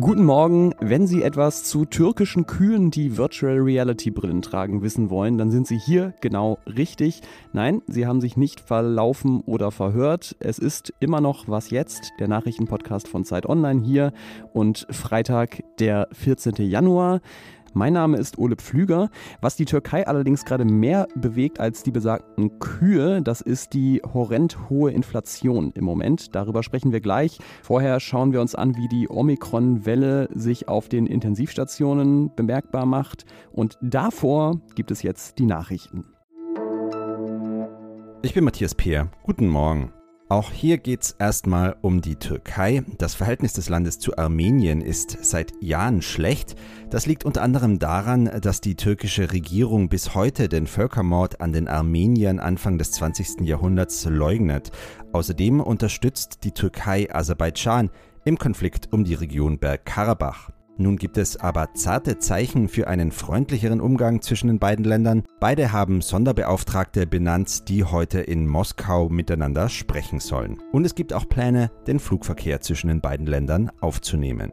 Guten 0.00 0.24
Morgen. 0.24 0.74
Wenn 0.80 1.06
Sie 1.06 1.22
etwas 1.22 1.64
zu 1.64 1.84
türkischen 1.84 2.46
Kühen, 2.46 2.90
die 2.90 3.18
Virtual 3.18 3.58
Reality 3.58 4.10
Brillen 4.10 4.40
tragen, 4.40 4.80
wissen 4.80 5.10
wollen, 5.10 5.36
dann 5.36 5.50
sind 5.50 5.66
Sie 5.66 5.76
hier 5.76 6.14
genau 6.22 6.58
richtig. 6.64 7.20
Nein, 7.52 7.82
Sie 7.86 8.06
haben 8.06 8.22
sich 8.22 8.38
nicht 8.38 8.60
verlaufen 8.60 9.42
oder 9.42 9.70
verhört. 9.70 10.36
Es 10.40 10.58
ist 10.58 10.94
immer 11.00 11.20
noch 11.20 11.48
Was 11.48 11.68
jetzt, 11.70 12.12
der 12.18 12.28
Nachrichtenpodcast 12.28 13.08
von 13.08 13.26
Zeit 13.26 13.44
Online 13.44 13.82
hier 13.82 14.14
und 14.54 14.86
Freitag, 14.88 15.62
der 15.78 16.08
14. 16.12 16.54
Januar. 16.66 17.20
Mein 17.72 17.92
Name 17.92 18.16
ist 18.16 18.36
Ole 18.38 18.56
Pflüger. 18.56 19.10
Was 19.40 19.56
die 19.56 19.64
Türkei 19.64 20.06
allerdings 20.06 20.44
gerade 20.44 20.64
mehr 20.64 21.06
bewegt 21.14 21.60
als 21.60 21.82
die 21.82 21.92
besagten 21.92 22.58
Kühe, 22.58 23.22
das 23.22 23.40
ist 23.40 23.74
die 23.74 24.02
horrend 24.12 24.68
hohe 24.68 24.90
Inflation 24.90 25.70
im 25.74 25.84
Moment. 25.84 26.34
Darüber 26.34 26.62
sprechen 26.62 26.92
wir 26.92 27.00
gleich. 27.00 27.38
Vorher 27.62 28.00
schauen 28.00 28.32
wir 28.32 28.40
uns 28.40 28.54
an, 28.54 28.76
wie 28.76 28.88
die 28.88 29.08
Omikron-Welle 29.08 30.28
sich 30.34 30.68
auf 30.68 30.88
den 30.88 31.06
Intensivstationen 31.06 32.34
bemerkbar 32.34 32.86
macht. 32.86 33.24
Und 33.52 33.78
davor 33.80 34.60
gibt 34.74 34.90
es 34.90 35.02
jetzt 35.02 35.38
die 35.38 35.46
Nachrichten. 35.46 36.04
Ich 38.22 38.34
bin 38.34 38.44
Matthias 38.44 38.74
Peer. 38.74 39.10
Guten 39.22 39.48
Morgen. 39.48 39.92
Auch 40.30 40.52
hier 40.52 40.78
geht 40.78 41.02
es 41.02 41.16
erstmal 41.18 41.74
um 41.80 42.02
die 42.02 42.14
Türkei. 42.14 42.84
Das 42.98 43.16
Verhältnis 43.16 43.52
des 43.54 43.68
Landes 43.68 43.98
zu 43.98 44.16
Armenien 44.16 44.80
ist 44.80 45.18
seit 45.24 45.52
Jahren 45.60 46.02
schlecht. 46.02 46.54
Das 46.88 47.06
liegt 47.06 47.24
unter 47.24 47.42
anderem 47.42 47.80
daran, 47.80 48.30
dass 48.40 48.60
die 48.60 48.76
türkische 48.76 49.32
Regierung 49.32 49.88
bis 49.88 50.14
heute 50.14 50.48
den 50.48 50.68
Völkermord 50.68 51.40
an 51.40 51.52
den 51.52 51.66
Armeniern 51.66 52.38
Anfang 52.38 52.78
des 52.78 52.92
20. 52.92 53.40
Jahrhunderts 53.40 54.04
leugnet. 54.04 54.70
Außerdem 55.12 55.58
unterstützt 55.58 56.44
die 56.44 56.52
Türkei 56.52 57.12
Aserbaidschan 57.12 57.90
im 58.24 58.38
Konflikt 58.38 58.92
um 58.92 59.02
die 59.02 59.14
Region 59.14 59.58
Bergkarabach. 59.58 60.50
Nun 60.80 60.96
gibt 60.96 61.18
es 61.18 61.36
aber 61.36 61.74
zarte 61.74 62.16
Zeichen 62.18 62.66
für 62.66 62.88
einen 62.88 63.12
freundlicheren 63.12 63.82
Umgang 63.82 64.22
zwischen 64.22 64.46
den 64.46 64.58
beiden 64.58 64.86
Ländern. 64.86 65.24
Beide 65.38 65.72
haben 65.72 66.00
Sonderbeauftragte 66.00 67.06
benannt, 67.06 67.68
die 67.68 67.84
heute 67.84 68.20
in 68.20 68.46
Moskau 68.46 69.10
miteinander 69.10 69.68
sprechen 69.68 70.20
sollen. 70.20 70.56
Und 70.72 70.86
es 70.86 70.94
gibt 70.94 71.12
auch 71.12 71.28
Pläne, 71.28 71.70
den 71.86 71.98
Flugverkehr 71.98 72.62
zwischen 72.62 72.88
den 72.88 73.02
beiden 73.02 73.26
Ländern 73.26 73.70
aufzunehmen. 73.82 74.52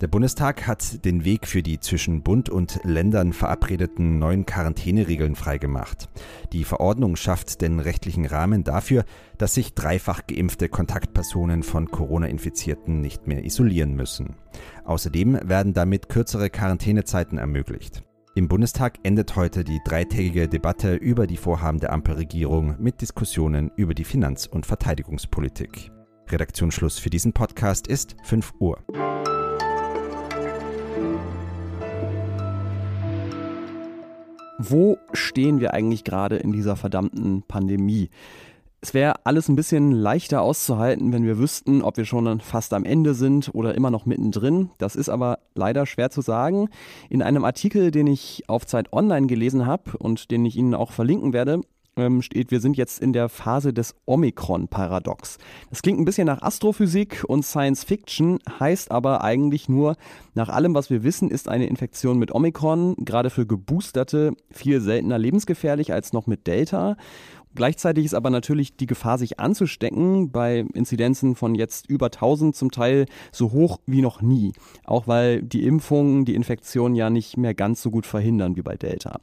Der 0.00 0.08
Bundestag 0.08 0.66
hat 0.66 1.04
den 1.04 1.26
Weg 1.26 1.46
für 1.46 1.62
die 1.62 1.78
zwischen 1.78 2.22
Bund 2.22 2.48
und 2.48 2.80
Ländern 2.84 3.34
verabredeten 3.34 4.18
neuen 4.18 4.46
Quarantäneregeln 4.46 5.34
freigemacht. 5.34 6.08
Die 6.54 6.64
Verordnung 6.64 7.16
schafft 7.16 7.60
den 7.60 7.80
rechtlichen 7.80 8.24
Rahmen 8.24 8.64
dafür, 8.64 9.04
dass 9.36 9.52
sich 9.52 9.74
dreifach 9.74 10.22
geimpfte 10.26 10.70
Kontaktpersonen 10.70 11.62
von 11.62 11.90
Corona-Infizierten 11.90 13.02
nicht 13.02 13.26
mehr 13.26 13.44
isolieren 13.44 13.94
müssen. 13.94 14.36
Außerdem 14.86 15.38
werden 15.44 15.74
damit 15.74 16.08
kürzere 16.08 16.48
Quarantänezeiten 16.48 17.36
ermöglicht. 17.36 18.02
Im 18.34 18.48
Bundestag 18.48 19.00
endet 19.02 19.36
heute 19.36 19.64
die 19.64 19.80
dreitägige 19.84 20.48
Debatte 20.48 20.94
über 20.94 21.26
die 21.26 21.36
Vorhaben 21.36 21.78
der 21.78 21.92
Ampelregierung 21.92 22.76
mit 22.78 23.02
Diskussionen 23.02 23.70
über 23.76 23.92
die 23.92 24.04
Finanz- 24.04 24.46
und 24.46 24.64
Verteidigungspolitik. 24.64 25.90
Redaktionsschluss 26.30 26.98
für 26.98 27.10
diesen 27.10 27.34
Podcast 27.34 27.86
ist 27.86 28.16
5 28.22 28.54
Uhr. 28.60 28.78
Wo 34.62 34.98
stehen 35.14 35.58
wir 35.58 35.72
eigentlich 35.72 36.04
gerade 36.04 36.36
in 36.36 36.52
dieser 36.52 36.76
verdammten 36.76 37.42
Pandemie? 37.48 38.10
Es 38.82 38.92
wäre 38.92 39.14
alles 39.24 39.48
ein 39.48 39.56
bisschen 39.56 39.90
leichter 39.90 40.42
auszuhalten, 40.42 41.14
wenn 41.14 41.24
wir 41.24 41.38
wüssten, 41.38 41.80
ob 41.80 41.96
wir 41.96 42.04
schon 42.04 42.40
fast 42.40 42.74
am 42.74 42.84
Ende 42.84 43.14
sind 43.14 43.54
oder 43.54 43.74
immer 43.74 43.90
noch 43.90 44.04
mittendrin. 44.04 44.68
Das 44.76 44.96
ist 44.96 45.08
aber 45.08 45.38
leider 45.54 45.86
schwer 45.86 46.10
zu 46.10 46.20
sagen. 46.20 46.68
In 47.08 47.22
einem 47.22 47.46
Artikel, 47.46 47.90
den 47.90 48.06
ich 48.06 48.42
auf 48.48 48.66
Zeit 48.66 48.92
Online 48.92 49.28
gelesen 49.28 49.64
habe 49.64 49.96
und 49.96 50.30
den 50.30 50.44
ich 50.44 50.56
Ihnen 50.56 50.74
auch 50.74 50.92
verlinken 50.92 51.32
werde, 51.32 51.62
steht, 52.20 52.50
wir 52.50 52.60
sind 52.60 52.76
jetzt 52.76 53.00
in 53.00 53.12
der 53.12 53.28
Phase 53.28 53.72
des 53.72 53.94
Omikron-Paradox. 54.06 55.38
Das 55.70 55.82
klingt 55.82 55.98
ein 55.98 56.04
bisschen 56.04 56.26
nach 56.26 56.42
Astrophysik 56.42 57.24
und 57.26 57.44
Science 57.44 57.84
Fiction, 57.84 58.38
heißt 58.58 58.90
aber 58.90 59.22
eigentlich 59.22 59.68
nur, 59.68 59.96
nach 60.34 60.48
allem, 60.48 60.74
was 60.74 60.90
wir 60.90 61.02
wissen, 61.02 61.30
ist 61.30 61.48
eine 61.48 61.66
Infektion 61.66 62.18
mit 62.18 62.34
Omikron 62.34 62.94
gerade 62.98 63.30
für 63.30 63.46
Geboosterte 63.46 64.32
viel 64.50 64.80
seltener 64.80 65.18
lebensgefährlich 65.18 65.92
als 65.92 66.12
noch 66.12 66.26
mit 66.26 66.46
Delta. 66.46 66.96
Gleichzeitig 67.56 68.04
ist 68.04 68.14
aber 68.14 68.30
natürlich 68.30 68.76
die 68.76 68.86
Gefahr, 68.86 69.18
sich 69.18 69.40
anzustecken, 69.40 70.30
bei 70.30 70.64
Inzidenzen 70.72 71.34
von 71.34 71.56
jetzt 71.56 71.90
über 71.90 72.06
1000 72.06 72.54
zum 72.54 72.70
Teil 72.70 73.06
so 73.32 73.50
hoch 73.50 73.80
wie 73.86 74.02
noch 74.02 74.22
nie. 74.22 74.52
Auch 74.84 75.08
weil 75.08 75.42
die 75.42 75.64
Impfungen 75.64 76.24
die 76.24 76.36
Infektion 76.36 76.94
ja 76.94 77.10
nicht 77.10 77.36
mehr 77.36 77.54
ganz 77.54 77.82
so 77.82 77.90
gut 77.90 78.06
verhindern 78.06 78.56
wie 78.56 78.62
bei 78.62 78.76
Delta. 78.76 79.20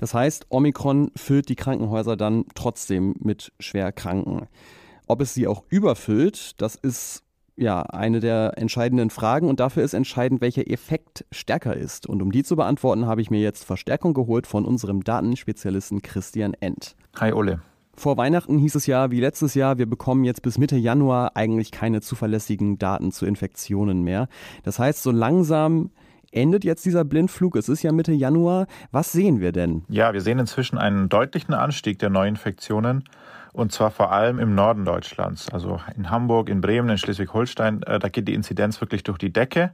Das 0.00 0.14
heißt, 0.14 0.46
Omikron 0.48 1.10
füllt 1.14 1.50
die 1.50 1.56
Krankenhäuser 1.56 2.16
dann 2.16 2.46
trotzdem 2.54 3.16
mit 3.18 3.52
Schwerkranken. 3.60 4.46
Ob 5.06 5.20
es 5.20 5.34
sie 5.34 5.46
auch 5.46 5.62
überfüllt, 5.68 6.58
das 6.62 6.74
ist 6.74 7.22
ja 7.54 7.82
eine 7.82 8.20
der 8.20 8.54
entscheidenden 8.56 9.10
Fragen 9.10 9.46
und 9.46 9.60
dafür 9.60 9.82
ist 9.82 9.92
entscheidend, 9.92 10.40
welcher 10.40 10.66
Effekt 10.70 11.26
stärker 11.30 11.76
ist. 11.76 12.06
Und 12.06 12.22
um 12.22 12.32
die 12.32 12.42
zu 12.42 12.56
beantworten, 12.56 13.04
habe 13.04 13.20
ich 13.20 13.30
mir 13.30 13.42
jetzt 13.42 13.64
Verstärkung 13.64 14.14
geholt 14.14 14.46
von 14.46 14.64
unserem 14.64 15.04
Datenspezialisten 15.04 16.00
Christian 16.00 16.54
End. 16.54 16.96
Hi 17.18 17.34
Ole. 17.34 17.60
Vor 17.94 18.16
Weihnachten 18.16 18.56
hieß 18.56 18.76
es 18.76 18.86
ja, 18.86 19.10
wie 19.10 19.20
letztes 19.20 19.52
Jahr, 19.52 19.76
wir 19.76 19.84
bekommen 19.84 20.24
jetzt 20.24 20.40
bis 20.40 20.56
Mitte 20.56 20.78
Januar 20.78 21.36
eigentlich 21.36 21.72
keine 21.72 22.00
zuverlässigen 22.00 22.78
Daten 22.78 23.12
zu 23.12 23.26
Infektionen 23.26 24.02
mehr. 24.02 24.28
Das 24.62 24.78
heißt, 24.78 25.02
so 25.02 25.10
langsam 25.10 25.90
endet 26.32 26.64
jetzt 26.64 26.84
dieser 26.84 27.04
Blindflug? 27.04 27.56
Es 27.56 27.68
ist 27.68 27.82
ja 27.82 27.92
Mitte 27.92 28.12
Januar. 28.12 28.66
Was 28.90 29.12
sehen 29.12 29.40
wir 29.40 29.52
denn? 29.52 29.84
Ja, 29.88 30.12
wir 30.12 30.20
sehen 30.20 30.38
inzwischen 30.38 30.78
einen 30.78 31.08
deutlichen 31.08 31.54
Anstieg 31.54 31.98
der 31.98 32.10
Neuinfektionen. 32.10 33.04
Und 33.52 33.72
zwar 33.72 33.90
vor 33.90 34.12
allem 34.12 34.38
im 34.38 34.54
Norden 34.54 34.84
Deutschlands. 34.84 35.48
Also 35.52 35.80
in 35.96 36.10
Hamburg, 36.10 36.48
in 36.48 36.60
Bremen, 36.60 36.88
in 36.88 36.98
Schleswig-Holstein, 36.98 37.82
äh, 37.82 37.98
da 37.98 38.08
geht 38.08 38.28
die 38.28 38.34
Inzidenz 38.34 38.80
wirklich 38.80 39.02
durch 39.02 39.18
die 39.18 39.32
Decke. 39.32 39.72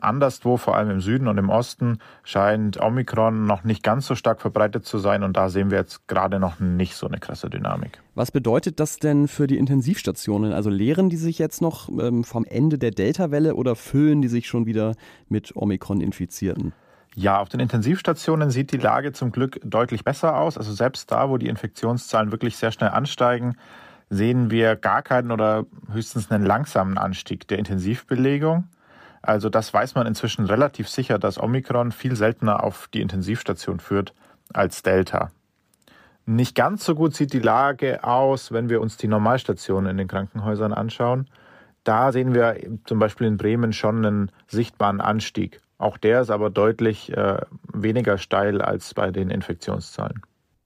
Anderswo, 0.00 0.56
vor 0.56 0.76
allem 0.76 0.90
im 0.90 1.00
Süden 1.00 1.28
und 1.28 1.38
im 1.38 1.50
Osten, 1.50 1.98
scheint 2.22 2.80
Omikron 2.80 3.46
noch 3.46 3.64
nicht 3.64 3.82
ganz 3.82 4.06
so 4.06 4.14
stark 4.14 4.40
verbreitet 4.40 4.86
zu 4.86 4.98
sein 4.98 5.22
und 5.22 5.36
da 5.36 5.48
sehen 5.48 5.70
wir 5.70 5.78
jetzt 5.78 6.08
gerade 6.08 6.38
noch 6.38 6.58
nicht 6.60 6.94
so 6.94 7.06
eine 7.06 7.18
krasse 7.18 7.50
Dynamik. 7.50 8.00
Was 8.14 8.30
bedeutet 8.30 8.80
das 8.80 8.98
denn 8.98 9.28
für 9.28 9.46
die 9.46 9.58
Intensivstationen? 9.58 10.52
Also 10.52 10.70
leeren 10.70 11.10
die 11.10 11.16
sich 11.16 11.38
jetzt 11.38 11.60
noch 11.60 11.88
ähm, 11.88 12.24
vom 12.24 12.44
Ende 12.44 12.78
der 12.78 12.90
Delta-Welle 12.90 13.54
oder 13.54 13.76
füllen 13.76 14.22
die 14.22 14.28
sich 14.28 14.48
schon 14.48 14.66
wieder 14.66 14.94
mit 15.28 15.54
Omikron-Infizierten? 15.54 16.72
Ja, 17.16 17.40
auf 17.40 17.48
den 17.48 17.60
Intensivstationen 17.60 18.50
sieht 18.50 18.72
die 18.72 18.76
Lage 18.76 19.12
zum 19.12 19.32
Glück 19.32 19.60
deutlich 19.64 20.04
besser 20.04 20.36
aus. 20.36 20.56
Also 20.56 20.72
selbst 20.72 21.10
da, 21.10 21.28
wo 21.28 21.38
die 21.38 21.48
Infektionszahlen 21.48 22.30
wirklich 22.30 22.56
sehr 22.56 22.70
schnell 22.70 22.90
ansteigen, 22.90 23.56
sehen 24.10 24.50
wir 24.50 24.76
gar 24.76 25.02
keinen 25.02 25.32
oder 25.32 25.66
höchstens 25.92 26.30
einen 26.30 26.44
langsamen 26.44 26.98
Anstieg 26.98 27.48
der 27.48 27.58
Intensivbelegung. 27.58 28.64
Also 29.22 29.50
das 29.50 29.72
weiß 29.72 29.94
man 29.94 30.06
inzwischen 30.06 30.46
relativ 30.46 30.88
sicher, 30.88 31.18
dass 31.18 31.38
Omikron 31.38 31.92
viel 31.92 32.16
seltener 32.16 32.64
auf 32.64 32.88
die 32.88 33.02
Intensivstation 33.02 33.80
führt 33.80 34.14
als 34.52 34.82
Delta. 34.82 35.30
Nicht 36.26 36.54
ganz 36.54 36.84
so 36.84 36.94
gut 36.94 37.14
sieht 37.14 37.32
die 37.32 37.40
Lage 37.40 38.04
aus, 38.04 38.52
wenn 38.52 38.68
wir 38.68 38.80
uns 38.80 38.96
die 38.96 39.08
Normalstationen 39.08 39.90
in 39.90 39.96
den 39.96 40.08
Krankenhäusern 40.08 40.72
anschauen. 40.72 41.28
Da 41.84 42.12
sehen 42.12 42.34
wir 42.34 42.56
zum 42.84 42.98
Beispiel 42.98 43.26
in 43.26 43.36
Bremen 43.36 43.72
schon 43.72 44.04
einen 44.04 44.32
sichtbaren 44.46 45.00
Anstieg. 45.00 45.60
Auch 45.78 45.96
der 45.96 46.20
ist 46.20 46.30
aber 46.30 46.50
deutlich 46.50 47.10
äh, 47.16 47.40
weniger 47.72 48.18
steil 48.18 48.60
als 48.60 48.92
bei 48.94 49.10
den 49.10 49.30
Infektionszahlen. 49.30 50.22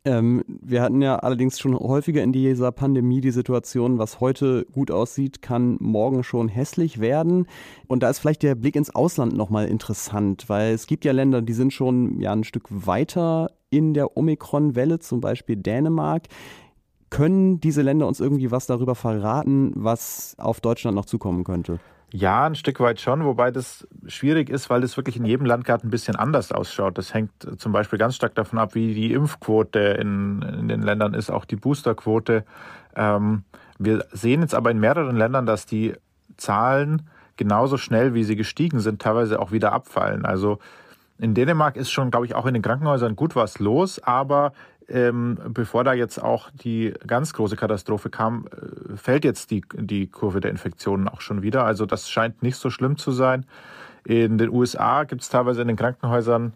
Ähm, 0.06 0.44
wir 0.46 0.82
hatten 0.82 1.00
ja 1.00 1.16
allerdings 1.16 1.58
schon 1.58 1.74
häufiger 1.74 2.22
in 2.22 2.32
dieser 2.32 2.72
Pandemie 2.72 3.22
die 3.22 3.30
Situation, 3.30 3.98
was 3.98 4.20
heute 4.20 4.66
gut 4.70 4.90
aussieht, 4.90 5.40
kann 5.40 5.78
morgen 5.80 6.22
schon 6.22 6.48
hässlich 6.48 7.00
werden. 7.00 7.46
Und 7.86 8.02
da 8.02 8.10
ist 8.10 8.18
vielleicht 8.18 8.42
der 8.42 8.54
Blick 8.54 8.76
ins 8.76 8.94
Ausland 8.94 9.34
nochmal 9.34 9.66
interessant, 9.66 10.48
weil 10.48 10.74
es 10.74 10.86
gibt 10.86 11.06
ja 11.06 11.12
Länder, 11.12 11.40
die 11.40 11.54
sind 11.54 11.72
schon 11.72 12.20
ja 12.20 12.32
ein 12.32 12.44
Stück 12.44 12.66
weiter 12.68 13.50
in 13.70 13.94
der 13.94 14.16
Omikron-Welle, 14.16 14.98
zum 14.98 15.22
Beispiel 15.22 15.56
Dänemark. 15.56 16.24
Können 17.08 17.60
diese 17.60 17.80
Länder 17.80 18.06
uns 18.06 18.20
irgendwie 18.20 18.50
was 18.50 18.66
darüber 18.66 18.94
verraten, 18.94 19.72
was 19.74 20.34
auf 20.38 20.60
Deutschland 20.60 20.96
noch 20.96 21.06
zukommen 21.06 21.44
könnte? 21.44 21.80
Ja, 22.16 22.46
ein 22.46 22.54
Stück 22.54 22.78
weit 22.78 23.00
schon, 23.00 23.24
wobei 23.24 23.50
das 23.50 23.88
schwierig 24.06 24.48
ist, 24.48 24.70
weil 24.70 24.80
das 24.80 24.96
wirklich 24.96 25.16
in 25.16 25.24
jedem 25.24 25.46
Land 25.46 25.64
gerade 25.64 25.84
ein 25.84 25.90
bisschen 25.90 26.14
anders 26.14 26.52
ausschaut. 26.52 26.96
Das 26.96 27.12
hängt 27.12 27.32
zum 27.58 27.72
Beispiel 27.72 27.98
ganz 27.98 28.14
stark 28.14 28.36
davon 28.36 28.60
ab, 28.60 28.76
wie 28.76 28.94
die 28.94 29.12
Impfquote 29.12 29.80
in, 29.80 30.40
in 30.42 30.68
den 30.68 30.82
Ländern 30.82 31.14
ist, 31.14 31.28
auch 31.28 31.44
die 31.44 31.56
Boosterquote. 31.56 32.44
Ähm, 32.94 33.42
wir 33.80 34.06
sehen 34.12 34.42
jetzt 34.42 34.54
aber 34.54 34.70
in 34.70 34.78
mehreren 34.78 35.16
Ländern, 35.16 35.44
dass 35.44 35.66
die 35.66 35.94
Zahlen 36.36 37.10
genauso 37.36 37.78
schnell, 37.78 38.14
wie 38.14 38.22
sie 38.22 38.36
gestiegen 38.36 38.78
sind, 38.78 39.02
teilweise 39.02 39.40
auch 39.40 39.50
wieder 39.50 39.72
abfallen. 39.72 40.24
Also 40.24 40.60
in 41.18 41.34
Dänemark 41.34 41.74
ist 41.74 41.90
schon, 41.90 42.12
glaube 42.12 42.26
ich, 42.26 42.36
auch 42.36 42.46
in 42.46 42.54
den 42.54 42.62
Krankenhäusern 42.62 43.16
gut 43.16 43.34
was 43.34 43.58
los, 43.58 44.00
aber 44.00 44.52
ähm, 44.88 45.38
bevor 45.48 45.84
da 45.84 45.92
jetzt 45.92 46.22
auch 46.22 46.50
die 46.50 46.94
ganz 47.06 47.32
große 47.32 47.56
Katastrophe 47.56 48.10
kam, 48.10 48.46
äh, 48.46 48.96
fällt 48.96 49.24
jetzt 49.24 49.50
die, 49.50 49.64
die 49.74 50.08
Kurve 50.08 50.40
der 50.40 50.50
Infektionen 50.50 51.08
auch 51.08 51.20
schon 51.20 51.42
wieder. 51.42 51.64
Also 51.64 51.86
das 51.86 52.10
scheint 52.10 52.42
nicht 52.42 52.56
so 52.56 52.70
schlimm 52.70 52.96
zu 52.96 53.10
sein. 53.10 53.46
In 54.04 54.36
den 54.36 54.50
USA 54.50 55.04
gibt 55.04 55.22
es 55.22 55.30
teilweise 55.30 55.62
in 55.62 55.68
den 55.68 55.76
Krankenhäusern 55.76 56.52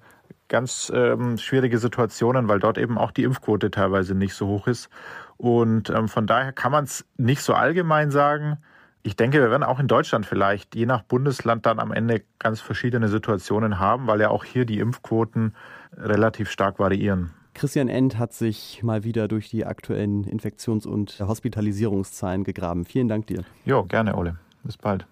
ganz 0.49 0.93
ähm, 0.95 1.39
schwierige 1.39 1.79
Situationen, 1.79 2.49
weil 2.49 2.59
dort 2.59 2.79
eben 2.79 2.99
auch 2.99 3.11
die 3.11 3.23
Impfquote 3.23 3.71
teilweise 3.71 4.15
nicht 4.15 4.35
so 4.35 4.47
hoch 4.47 4.67
ist. 4.67 4.89
Und 5.37 5.91
ähm, 5.91 6.09
von 6.09 6.27
daher 6.27 6.53
kann 6.53 6.73
man 6.73 6.85
es 6.85 7.07
nicht 7.17 7.43
so 7.43 7.55
allgemein 7.55 8.11
sagen. 8.11 8.59
Ich 9.03 9.17
denke, 9.17 9.41
wir 9.41 9.51
werden 9.51 9.63
auch 9.63 9.79
in 9.79 9.89
Deutschland 9.89 10.27
vielleicht 10.27 10.75
je 10.75 10.85
nach 10.85 11.03
Bundesland 11.03 11.65
dann 11.65 11.79
am 11.79 11.93
Ende 11.93 12.23
ganz 12.39 12.61
verschiedene 12.61 13.09
Situationen 13.09 13.79
haben, 13.79 14.07
weil 14.07 14.21
ja 14.21 14.31
auch 14.31 14.45
hier 14.45 14.65
die 14.65 14.81
Impfquoten 14.81 15.55
relativ 15.97 16.51
stark 16.51 16.79
variieren. 16.79 17.33
Christian 17.59 17.89
End 17.89 18.21
hat 18.21 18.33
sich 18.33 18.85
mal 18.85 19.03
wieder 19.03 19.27
durch 19.27 19.51
die 19.51 19.67
aktuellen 19.67 20.23
Infektions- 20.23 20.87
und 20.87 21.19
Hospitalisierungszahlen 21.19 22.45
gegraben. 22.45 22.85
Vielen 22.85 23.09
Dank 23.09 23.27
dir. 23.27 23.43
Jo, 23.65 23.85
gerne, 23.85 24.15
Ole. 24.15 24.39
Bis 24.63 24.77
bald. 24.77 25.09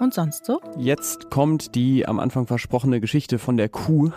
Und 0.00 0.14
sonst 0.14 0.46
so? 0.46 0.62
Jetzt 0.78 1.28
kommt 1.28 1.74
die 1.74 2.08
am 2.08 2.18
Anfang 2.18 2.46
versprochene 2.46 3.02
Geschichte 3.02 3.38
von 3.38 3.58
der 3.58 3.68
Kuh. 3.68 4.10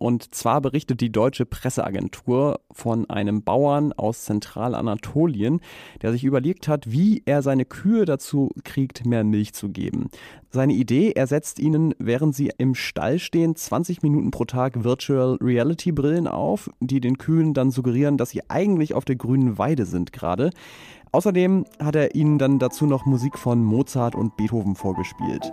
Und 0.00 0.34
zwar 0.34 0.62
berichtet 0.62 1.02
die 1.02 1.12
deutsche 1.12 1.44
Presseagentur 1.44 2.60
von 2.72 3.10
einem 3.10 3.42
Bauern 3.42 3.92
aus 3.92 4.24
Zentralanatolien, 4.24 5.60
der 6.00 6.12
sich 6.12 6.24
überlegt 6.24 6.68
hat, 6.68 6.90
wie 6.90 7.22
er 7.26 7.42
seine 7.42 7.66
Kühe 7.66 8.06
dazu 8.06 8.48
kriegt, 8.64 9.04
mehr 9.04 9.24
Milch 9.24 9.52
zu 9.52 9.68
geben. 9.68 10.08
Seine 10.48 10.72
Idee, 10.72 11.12
er 11.14 11.26
setzt 11.26 11.58
ihnen, 11.58 11.94
während 11.98 12.34
sie 12.34 12.50
im 12.56 12.74
Stall 12.74 13.18
stehen, 13.18 13.54
20 13.54 14.02
Minuten 14.02 14.30
pro 14.30 14.46
Tag 14.46 14.84
Virtual 14.84 15.36
Reality 15.38 15.92
Brillen 15.92 16.26
auf, 16.26 16.70
die 16.80 17.02
den 17.02 17.18
Kühen 17.18 17.52
dann 17.52 17.70
suggerieren, 17.70 18.16
dass 18.16 18.30
sie 18.30 18.48
eigentlich 18.48 18.94
auf 18.94 19.04
der 19.04 19.16
grünen 19.16 19.58
Weide 19.58 19.84
sind 19.84 20.14
gerade. 20.14 20.48
Außerdem 21.12 21.66
hat 21.78 21.94
er 21.94 22.14
ihnen 22.14 22.38
dann 22.38 22.58
dazu 22.58 22.86
noch 22.86 23.04
Musik 23.04 23.36
von 23.36 23.62
Mozart 23.62 24.14
und 24.14 24.38
Beethoven 24.38 24.76
vorgespielt. 24.76 25.52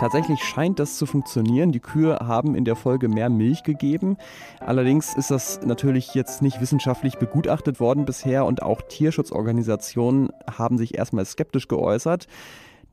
Tatsächlich 0.00 0.42
scheint 0.42 0.78
das 0.78 0.96
zu 0.96 1.04
funktionieren. 1.04 1.72
Die 1.72 1.80
Kühe 1.80 2.16
haben 2.20 2.54
in 2.54 2.64
der 2.64 2.74
Folge 2.74 3.10
mehr 3.10 3.28
Milch 3.28 3.64
gegeben. 3.64 4.16
Allerdings 4.58 5.12
ist 5.12 5.30
das 5.30 5.60
natürlich 5.62 6.14
jetzt 6.14 6.40
nicht 6.40 6.58
wissenschaftlich 6.58 7.18
begutachtet 7.18 7.80
worden 7.80 8.06
bisher 8.06 8.46
und 8.46 8.62
auch 8.62 8.80
Tierschutzorganisationen 8.80 10.30
haben 10.50 10.78
sich 10.78 10.96
erstmal 10.96 11.26
skeptisch 11.26 11.68
geäußert. 11.68 12.28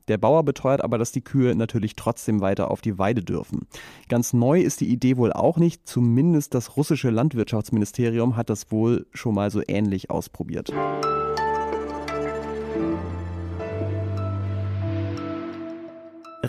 Der 0.08 0.18
Bauer 0.18 0.42
beteuert 0.42 0.84
aber, 0.84 0.98
dass 0.98 1.10
die 1.10 1.22
Kühe 1.22 1.54
natürlich 1.54 1.96
trotzdem 1.96 2.42
weiter 2.42 2.70
auf 2.70 2.82
die 2.82 2.98
Weide 2.98 3.22
dürfen. 3.22 3.66
Ganz 4.10 4.34
neu 4.34 4.60
ist 4.60 4.82
die 4.82 4.90
Idee 4.90 5.16
wohl 5.16 5.32
auch 5.32 5.56
nicht, 5.56 5.88
zumindest 5.88 6.52
das 6.52 6.76
russische 6.76 7.08
Landwirtschaftsministerium 7.08 8.36
hat 8.36 8.50
das 8.50 8.70
wohl 8.70 9.06
schon 9.14 9.34
mal 9.34 9.50
so 9.50 9.62
ähnlich 9.66 10.10
ausprobiert. 10.10 10.74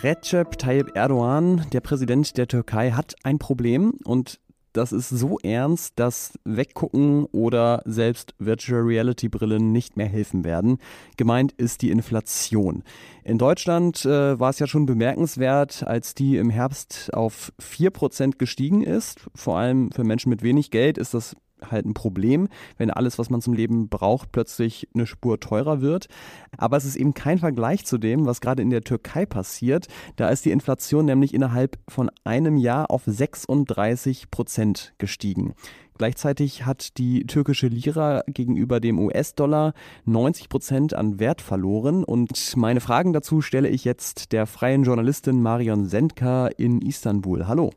Recep 0.02 0.56
Tayyip 0.58 0.96
Erdogan, 0.96 1.66
der 1.72 1.80
Präsident 1.80 2.38
der 2.38 2.48
Türkei, 2.48 2.92
hat 2.92 3.16
ein 3.22 3.38
Problem 3.38 3.92
und 4.04 4.40
das 4.72 4.92
ist 4.92 5.08
so 5.10 5.38
ernst, 5.40 5.98
dass 5.98 6.38
Weggucken 6.44 7.26
oder 7.32 7.82
selbst 7.84 8.34
Virtual 8.38 8.82
Reality 8.82 9.28
Brillen 9.28 9.72
nicht 9.72 9.96
mehr 9.96 10.06
helfen 10.06 10.44
werden. 10.44 10.78
Gemeint 11.16 11.52
ist 11.52 11.82
die 11.82 11.90
Inflation. 11.90 12.84
In 13.24 13.36
Deutschland 13.36 14.04
äh, 14.06 14.38
war 14.38 14.50
es 14.50 14.58
ja 14.58 14.66
schon 14.66 14.86
bemerkenswert, 14.86 15.82
als 15.86 16.14
die 16.14 16.36
im 16.36 16.50
Herbst 16.50 17.10
auf 17.12 17.52
4% 17.60 18.38
gestiegen 18.38 18.82
ist. 18.82 19.26
Vor 19.34 19.58
allem 19.58 19.90
für 19.90 20.04
Menschen 20.04 20.30
mit 20.30 20.42
wenig 20.42 20.70
Geld 20.70 20.98
ist 20.98 21.14
das 21.14 21.36
halt 21.70 21.86
ein 21.86 21.94
Problem, 21.94 22.48
wenn 22.76 22.90
alles, 22.90 23.18
was 23.18 23.30
man 23.30 23.40
zum 23.40 23.54
Leben 23.54 23.88
braucht, 23.88 24.32
plötzlich 24.32 24.88
eine 24.94 25.06
Spur 25.06 25.40
teurer 25.40 25.80
wird. 25.80 26.08
Aber 26.56 26.76
es 26.76 26.84
ist 26.84 26.96
eben 26.96 27.14
kein 27.14 27.38
Vergleich 27.38 27.84
zu 27.84 27.98
dem, 27.98 28.26
was 28.26 28.40
gerade 28.40 28.62
in 28.62 28.70
der 28.70 28.82
Türkei 28.82 29.26
passiert. 29.26 29.88
Da 30.16 30.28
ist 30.28 30.44
die 30.44 30.50
Inflation 30.50 31.04
nämlich 31.04 31.34
innerhalb 31.34 31.78
von 31.88 32.10
einem 32.24 32.56
Jahr 32.56 32.90
auf 32.90 33.02
36 33.06 34.30
Prozent 34.30 34.94
gestiegen. 34.98 35.54
Gleichzeitig 36.00 36.64
hat 36.64 36.96
die 36.96 37.26
türkische 37.26 37.66
Lira 37.66 38.22
gegenüber 38.26 38.80
dem 38.80 38.98
US-Dollar 38.98 39.74
90 40.06 40.48
Prozent 40.48 40.94
an 40.94 41.20
Wert 41.20 41.42
verloren. 41.42 42.04
Und 42.04 42.56
meine 42.56 42.80
Fragen 42.80 43.12
dazu 43.12 43.42
stelle 43.42 43.68
ich 43.68 43.84
jetzt 43.84 44.32
der 44.32 44.46
freien 44.46 44.84
Journalistin 44.84 45.42
Marion 45.42 45.84
Sendka 45.84 46.46
in 46.46 46.80
Istanbul. 46.80 47.46
Hallo. 47.46 47.70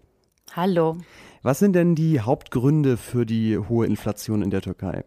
Hallo. 0.56 0.96
Was 1.46 1.60
sind 1.60 1.74
denn 1.74 1.94
die 1.94 2.22
Hauptgründe 2.22 2.96
für 2.96 3.26
die 3.26 3.58
hohe 3.58 3.86
Inflation 3.86 4.42
in 4.42 4.50
der 4.50 4.62
Türkei? 4.62 5.04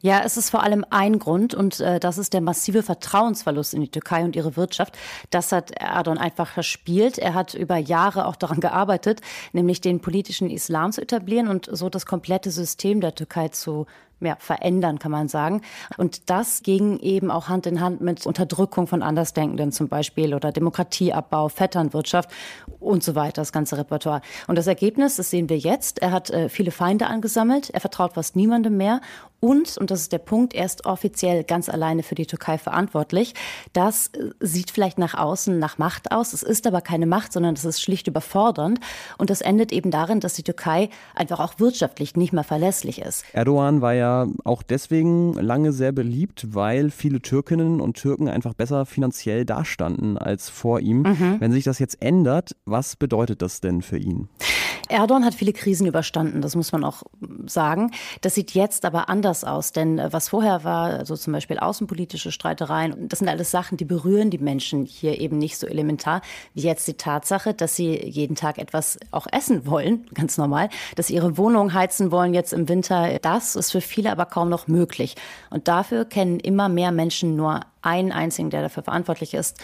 Ja, 0.00 0.22
es 0.24 0.36
ist 0.36 0.50
vor 0.50 0.62
allem 0.62 0.84
ein 0.90 1.18
Grund 1.18 1.54
und 1.54 1.80
äh, 1.80 2.00
das 2.00 2.18
ist 2.18 2.32
der 2.32 2.40
massive 2.40 2.82
Vertrauensverlust 2.82 3.74
in 3.74 3.80
die 3.80 3.90
Türkei 3.90 4.24
und 4.24 4.36
ihre 4.36 4.56
Wirtschaft. 4.56 4.96
Das 5.30 5.52
hat 5.52 5.70
Erdogan 5.72 6.18
einfach 6.18 6.48
verspielt. 6.48 7.18
Er 7.18 7.34
hat 7.34 7.54
über 7.54 7.76
Jahre 7.76 8.26
auch 8.26 8.36
daran 8.36 8.60
gearbeitet, 8.60 9.20
nämlich 9.52 9.80
den 9.80 10.00
politischen 10.00 10.50
Islam 10.50 10.92
zu 10.92 11.00
etablieren 11.00 11.48
und 11.48 11.68
so 11.70 11.88
das 11.88 12.06
komplette 12.06 12.50
System 12.50 13.00
der 13.00 13.14
Türkei 13.14 13.48
zu 13.48 13.86
ja, 14.20 14.36
verändern, 14.38 14.98
kann 14.98 15.10
man 15.10 15.28
sagen. 15.28 15.60
Und 15.98 16.30
das 16.30 16.62
ging 16.62 16.98
eben 17.00 17.30
auch 17.30 17.48
Hand 17.48 17.66
in 17.66 17.80
Hand 17.80 18.00
mit 18.00 18.26
Unterdrückung 18.26 18.86
von 18.86 19.02
Andersdenkenden 19.02 19.72
zum 19.72 19.88
Beispiel 19.88 20.34
oder 20.34 20.52
Demokratieabbau, 20.52 21.48
Vetternwirtschaft 21.48 22.30
und 22.80 23.02
so 23.02 23.14
weiter, 23.14 23.42
das 23.42 23.52
ganze 23.52 23.76
Repertoire. 23.76 24.22
Und 24.46 24.56
das 24.56 24.66
Ergebnis, 24.66 25.16
das 25.16 25.30
sehen 25.30 25.48
wir 25.48 25.58
jetzt. 25.58 26.00
Er 26.00 26.12
hat 26.12 26.30
äh, 26.30 26.48
viele 26.48 26.70
Feinde 26.70 27.06
angesammelt, 27.08 27.70
er 27.70 27.80
vertraut 27.80 28.14
fast 28.14 28.36
niemandem 28.36 28.76
mehr 28.76 29.00
und, 29.40 29.76
und 29.76 29.85
das 29.90 30.00
ist 30.00 30.12
der 30.12 30.18
Punkt, 30.18 30.54
er 30.54 30.66
ist 30.66 30.86
offiziell 30.86 31.44
ganz 31.44 31.68
alleine 31.68 32.02
für 32.02 32.14
die 32.14 32.26
Türkei 32.26 32.58
verantwortlich. 32.58 33.34
Das 33.72 34.08
äh, 34.08 34.30
sieht 34.40 34.70
vielleicht 34.70 34.98
nach 34.98 35.14
außen 35.14 35.58
nach 35.58 35.78
Macht 35.78 36.12
aus. 36.12 36.32
Es 36.32 36.42
ist 36.42 36.66
aber 36.66 36.80
keine 36.80 37.06
Macht, 37.06 37.32
sondern 37.32 37.54
es 37.54 37.64
ist 37.64 37.80
schlicht 37.80 38.06
überfordernd. 38.06 38.80
Und 39.18 39.30
das 39.30 39.40
endet 39.40 39.72
eben 39.72 39.90
darin, 39.90 40.20
dass 40.20 40.34
die 40.34 40.42
Türkei 40.42 40.90
einfach 41.14 41.40
auch 41.40 41.58
wirtschaftlich 41.58 42.16
nicht 42.16 42.32
mehr 42.32 42.44
verlässlich 42.44 43.00
ist. 43.00 43.24
Erdogan 43.32 43.80
war 43.80 43.94
ja 43.94 44.26
auch 44.44 44.62
deswegen 44.62 45.34
lange 45.34 45.72
sehr 45.72 45.92
beliebt, 45.92 46.54
weil 46.54 46.90
viele 46.90 47.20
Türkinnen 47.20 47.80
und 47.80 47.96
Türken 47.96 48.28
einfach 48.28 48.54
besser 48.54 48.86
finanziell 48.86 49.44
dastanden 49.44 50.18
als 50.18 50.48
vor 50.48 50.80
ihm. 50.80 51.02
Mhm. 51.02 51.36
Wenn 51.38 51.52
sich 51.52 51.64
das 51.64 51.78
jetzt 51.78 52.02
ändert, 52.02 52.56
was 52.64 52.96
bedeutet 52.96 53.42
das 53.42 53.60
denn 53.60 53.82
für 53.82 53.98
ihn? 53.98 54.28
Erdogan 54.88 55.24
hat 55.24 55.34
viele 55.34 55.52
Krisen 55.52 55.86
überstanden, 55.86 56.42
das 56.42 56.54
muss 56.54 56.72
man 56.72 56.84
auch 56.84 57.02
sagen. 57.46 57.90
Das 58.20 58.34
sieht 58.34 58.52
jetzt 58.52 58.84
aber 58.84 59.08
anders 59.08 59.44
aus, 59.44 59.72
denn 59.72 59.98
äh, 59.98 60.12
was 60.12 60.28
vorher 60.28 60.64
war, 60.64 60.90
also 60.90 61.16
zum 61.16 61.32
Beispiel 61.32 61.58
außenpolitische 61.58 62.32
Streitereien, 62.32 63.08
das 63.08 63.18
sind 63.18 63.28
alles 63.28 63.50
Sachen, 63.50 63.76
die 63.76 63.84
berühren 63.84 64.30
die 64.30 64.38
Menschen 64.38 64.84
hier 64.84 65.20
eben 65.20 65.38
nicht 65.38 65.58
so 65.58 65.66
elementar 65.66 66.22
wie 66.54 66.62
jetzt 66.62 66.86
die 66.88 66.94
Tatsache, 66.94 67.54
dass 67.54 67.76
sie 67.76 68.00
jeden 68.04 68.36
Tag 68.36 68.58
etwas 68.58 68.98
auch 69.10 69.26
essen 69.32 69.66
wollen, 69.66 70.06
ganz 70.14 70.38
normal, 70.38 70.68
dass 70.94 71.08
sie 71.08 71.14
ihre 71.14 71.36
Wohnung 71.36 71.74
heizen 71.74 72.10
wollen 72.10 72.34
jetzt 72.34 72.52
im 72.52 72.68
Winter. 72.68 73.18
Das 73.20 73.56
ist 73.56 73.72
für 73.72 73.80
viele 73.80 74.12
aber 74.12 74.26
kaum 74.26 74.48
noch 74.48 74.68
möglich. 74.68 75.16
Und 75.50 75.68
dafür 75.68 76.04
kennen 76.04 76.38
immer 76.38 76.68
mehr 76.68 76.92
Menschen 76.92 77.36
nur 77.36 77.60
einen 77.82 78.12
einzigen, 78.12 78.50
der 78.50 78.62
dafür 78.62 78.82
verantwortlich 78.82 79.34
ist, 79.34 79.58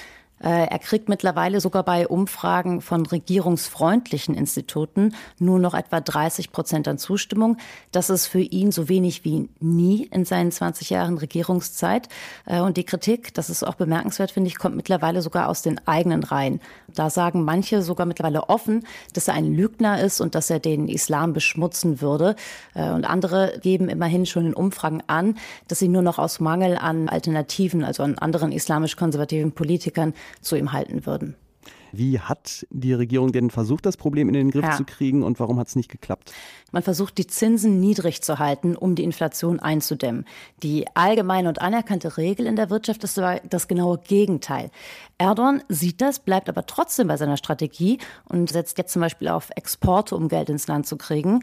er 0.48 0.78
kriegt 0.78 1.08
mittlerweile 1.08 1.60
sogar 1.60 1.84
bei 1.84 2.08
Umfragen 2.08 2.80
von 2.80 3.06
regierungsfreundlichen 3.06 4.34
Instituten 4.34 5.14
nur 5.38 5.58
noch 5.58 5.74
etwa 5.74 6.00
30 6.00 6.52
Prozent 6.52 6.88
an 6.88 6.98
Zustimmung. 6.98 7.56
Das 7.92 8.10
ist 8.10 8.26
für 8.26 8.40
ihn 8.40 8.72
so 8.72 8.88
wenig 8.88 9.24
wie 9.24 9.48
nie 9.60 10.04
in 10.10 10.24
seinen 10.24 10.52
20 10.52 10.90
Jahren 10.90 11.18
Regierungszeit. 11.18 12.08
Äh, 12.46 12.60
und 12.60 12.76
die 12.76 12.84
Kritik, 12.84 13.34
das 13.34 13.50
ist 13.50 13.62
auch 13.62 13.74
bemerkenswert, 13.74 14.30
finde 14.30 14.48
ich, 14.48 14.58
kommt 14.58 14.76
mittlerweile 14.76 15.22
sogar 15.22 15.48
aus 15.48 15.62
den 15.62 15.80
eigenen 15.86 16.22
Reihen. 16.24 16.60
Da 16.94 17.10
sagen 17.10 17.44
manche 17.44 17.82
sogar 17.82 18.06
mittlerweile 18.06 18.48
offen, 18.48 18.86
dass 19.14 19.28
er 19.28 19.34
ein 19.34 19.54
Lügner 19.54 20.00
ist 20.00 20.20
und 20.20 20.34
dass 20.34 20.50
er 20.50 20.58
den 20.58 20.88
Islam 20.88 21.32
beschmutzen 21.32 22.00
würde. 22.00 22.36
Äh, 22.74 22.90
und 22.90 23.04
andere 23.04 23.58
geben 23.62 23.88
immerhin 23.88 24.26
schon 24.26 24.46
in 24.46 24.54
Umfragen 24.54 25.02
an, 25.06 25.36
dass 25.68 25.78
sie 25.78 25.88
nur 25.88 26.02
noch 26.02 26.18
aus 26.18 26.40
Mangel 26.40 26.76
an 26.76 27.08
Alternativen, 27.08 27.84
also 27.84 28.02
an 28.02 28.18
anderen 28.18 28.52
islamisch-konservativen 28.52 29.52
Politikern, 29.52 30.14
zu 30.40 30.56
ihm 30.56 30.72
halten 30.72 31.06
würden. 31.06 31.36
Wie 31.92 32.18
hat 32.18 32.66
die 32.70 32.94
Regierung 32.94 33.32
denn 33.32 33.50
versucht, 33.50 33.84
das 33.84 33.98
Problem 33.98 34.28
in 34.28 34.34
den 34.34 34.50
Griff 34.50 34.64
ja. 34.64 34.72
zu 34.72 34.84
kriegen 34.84 35.22
und 35.22 35.38
warum 35.38 35.58
hat 35.58 35.68
es 35.68 35.76
nicht 35.76 35.90
geklappt? 35.90 36.32
Man 36.72 36.82
versucht, 36.82 37.18
die 37.18 37.26
Zinsen 37.26 37.80
niedrig 37.80 38.22
zu 38.22 38.38
halten, 38.38 38.76
um 38.76 38.94
die 38.94 39.04
Inflation 39.04 39.60
einzudämmen. 39.60 40.24
Die 40.62 40.86
allgemeine 40.94 41.50
und 41.50 41.60
anerkannte 41.60 42.16
Regel 42.16 42.46
in 42.46 42.56
der 42.56 42.70
Wirtschaft 42.70 43.04
ist 43.04 43.18
aber 43.18 43.40
das 43.46 43.68
genaue 43.68 43.98
Gegenteil. 43.98 44.70
Erdogan 45.18 45.62
sieht 45.68 46.00
das, 46.00 46.18
bleibt 46.18 46.48
aber 46.48 46.64
trotzdem 46.64 47.08
bei 47.08 47.18
seiner 47.18 47.36
Strategie 47.36 47.98
und 48.24 48.48
setzt 48.48 48.78
jetzt 48.78 48.94
zum 48.94 49.02
Beispiel 49.02 49.28
auf 49.28 49.50
Exporte, 49.54 50.16
um 50.16 50.28
Geld 50.28 50.48
ins 50.48 50.66
Land 50.66 50.86
zu 50.86 50.96
kriegen. 50.96 51.40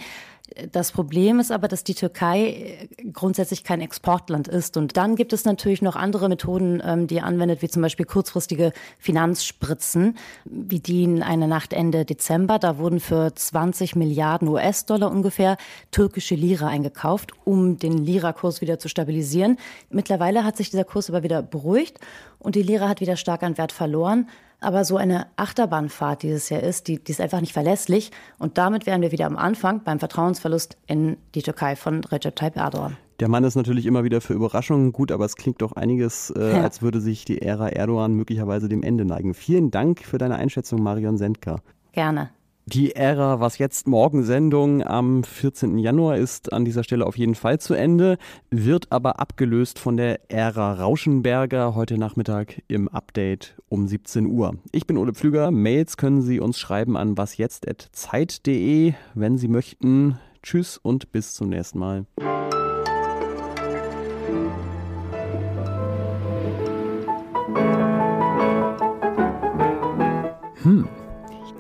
Das 0.72 0.92
Problem 0.92 1.40
ist 1.40 1.52
aber, 1.52 1.68
dass 1.68 1.84
die 1.84 1.94
Türkei 1.94 2.88
äh, 3.02 3.10
grundsätzlich 3.12 3.64
kein 3.64 3.82
Exportland 3.82 4.48
ist. 4.48 4.78
Und 4.78 4.98
dann 4.98 5.16
gibt 5.16 5.34
es 5.34 5.46
natürlich 5.46 5.82
noch 5.82 5.96
andere 5.96 6.30
Methoden, 6.30 6.82
ähm, 6.84 7.08
die 7.08 7.18
er 7.18 7.26
anwendet, 7.26 7.62
wie 7.62 7.68
zum 7.68 7.82
Beispiel 7.82 8.06
kurzfristige 8.06 8.72
Finanzspritzen, 9.00 10.18
wie 10.46 10.80
die 10.80 11.04
in 11.04 11.24
einer 11.24 11.48
Nacht 11.48 11.74
Ende 11.74 12.06
Dezember. 12.06 12.60
Da 12.60 12.78
wurden 12.78 13.00
für 13.00 13.34
20 13.34 13.96
Milliarden 13.96 14.48
US-Dollar 14.48 15.12
ungefähr 15.12 15.58
türkische 15.92 16.36
Lira 16.36 16.68
eingekauft, 16.68 17.32
um 17.46 17.78
den 17.78 17.98
Lira-Kurs 17.98 18.62
wieder 18.62 18.80
zu 18.80 18.90
stabilisieren. 18.90 19.58
Mittlerweile 19.90 20.44
hat 20.44 20.58
sich 20.58 20.70
dieser 20.70 20.86
Kurs 20.86 21.10
aber 21.10 21.24
wieder 21.24 21.42
beruhigt 21.42 22.00
und 22.40 22.56
die 22.56 22.64
Lira 22.64 22.88
hat 22.88 23.02
wieder 23.02 23.18
stark 23.18 23.44
an 23.44 23.58
Wert 23.58 23.72
verloren. 23.72 24.28
Aber 24.62 24.84
so 24.84 24.98
eine 24.98 25.28
Achterbahnfahrt 25.38 26.24
dieses 26.24 26.50
Jahr 26.50 26.62
ist, 26.62 26.88
die, 26.88 27.02
die 27.02 27.12
ist 27.12 27.22
einfach 27.22 27.40
nicht 27.40 27.54
verlässlich. 27.54 28.12
Und 28.40 28.58
damit 28.58 28.86
wären 28.86 29.02
wir 29.02 29.12
wieder 29.12 29.26
am 29.26 29.38
Anfang 29.38 29.84
beim 29.84 30.00
Vertrauensverlust 30.00 30.78
in 30.86 31.18
die 31.34 31.42
Türkei 31.42 31.76
von 31.76 32.04
Recep 32.04 32.36
Tayyip 32.36 32.58
Erdogan. 32.58 32.98
Der 33.20 33.28
Mann 33.28 33.44
ist 33.44 33.56
natürlich 33.56 33.86
immer 33.86 34.04
wieder 34.04 34.22
für 34.22 34.34
Überraschungen 34.34 34.94
gut, 34.94 35.12
aber 35.12 35.26
es 35.26 35.36
klingt 35.36 35.62
doch 35.62 35.74
einiges, 35.74 36.30
äh, 36.32 36.56
ja. 36.56 36.64
als 36.64 36.82
würde 36.82 37.02
sich 37.02 37.26
die 37.26 37.42
Ära 37.42 37.70
Erdogan 37.70 38.14
möglicherweise 38.14 38.70
dem 38.70 38.82
Ende 38.82 39.04
neigen. 39.04 39.34
Vielen 39.34 39.72
Dank 39.72 40.04
für 40.04 40.18
deine 40.18 40.36
Einschätzung, 40.36 40.82
Marion 40.82 41.18
Sendker. 41.18 41.62
Gerne. 41.92 42.30
Die 42.72 42.96
Ära 42.96 43.40
Was 43.40 43.58
jetzt 43.58 43.88
morgen 43.88 44.22
Sendung 44.22 44.84
am 44.84 45.24
14. 45.24 45.80
Januar 45.80 46.18
ist 46.18 46.54
an 46.54 46.66
dieser 46.66 46.84
Stelle 46.84 47.08
auf 47.08 47.18
jeden 47.18 47.34
Fall 47.34 47.58
zu 47.58 47.74
Ende, 47.74 48.20
wird 48.52 48.92
aber 48.92 49.20
abgelöst 49.20 49.80
von 49.80 49.98
der 49.98 50.32
Ära 50.32 50.74
Rauschenberger 50.74 51.74
heute 51.74 51.98
Nachmittag 51.98 52.62
im 52.68 52.88
Update 52.88 53.56
um 53.70 53.88
17 53.88 54.28
Uhr. 54.28 54.54
Ich 54.72 54.86
bin 54.86 55.00
Ole 55.00 55.14
Pflüger. 55.14 55.50
Mails 55.50 55.98
können 55.98 56.22
Sie 56.22 56.40
uns 56.40 56.60
schreiben 56.60 56.96
an 56.96 57.18
wasjetzt.zeit.de, 57.18 58.94
wenn 59.16 59.38
Sie 59.40 59.48
möchten. 59.48 60.20
Tschüss 60.44 60.78
und 60.78 61.12
bis 61.12 61.34
zum 61.34 61.50
nächsten 61.50 61.80
Mal. 61.80 62.06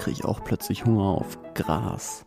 Kriege 0.10 0.22
ich 0.22 0.25
auch 0.25 0.44
plötzlich 0.44 0.86
Hunger 0.86 1.04
auf 1.04 1.38
Gras. 1.54 2.25